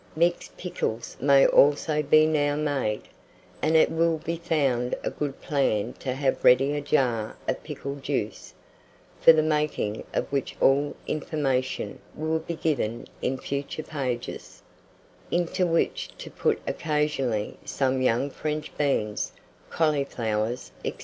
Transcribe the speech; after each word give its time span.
Mixed 0.15 0.57
pickles 0.57 1.15
may 1.21 1.45
also 1.45 2.01
be 2.01 2.25
now 2.25 2.55
made, 2.55 3.03
and 3.61 3.75
it 3.75 3.91
will 3.91 4.17
be 4.17 4.37
found 4.37 4.95
a 5.03 5.11
good 5.11 5.39
plan 5.41 5.93
to 5.99 6.15
have 6.15 6.43
ready 6.43 6.73
a 6.73 6.81
jar 6.81 7.37
of 7.47 7.63
pickle 7.63 7.97
juice 7.97 8.51
(for 9.19 9.31
the 9.31 9.43
making 9.43 10.03
of 10.11 10.25
which 10.31 10.55
all 10.59 10.95
information 11.05 11.99
will 12.15 12.39
be 12.39 12.55
given 12.55 13.05
in 13.21 13.37
future 13.37 13.83
pages), 13.83 14.63
into 15.29 15.67
which 15.67 16.09
to 16.17 16.31
put 16.31 16.59
occasionally 16.65 17.57
some 17.63 18.01
young 18.01 18.31
French 18.31 18.75
beans, 18.79 19.33
cauliflowers, 19.69 20.71
&c. 20.83 20.95